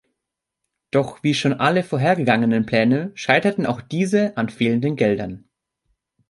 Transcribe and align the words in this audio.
Doch 0.89 1.21
wie 1.21 1.35
schon 1.35 1.53
alle 1.53 1.83
vorangegangenen 1.83 2.65
Pläne 2.65 3.11
scheiterten 3.13 3.67
auch 3.67 3.81
diese 3.81 4.35
an 4.35 4.49
fehlenden 4.49 4.95
Geldern. 4.95 5.47